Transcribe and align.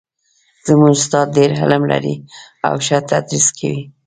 زموږ 0.67 0.91
استاد 0.97 1.27
ډېر 1.37 1.49
علم 1.61 1.83
لري 1.91 2.15
او 2.67 2.73
ښه 2.85 2.97
تدریس 3.09 3.47
کوي 3.57 3.81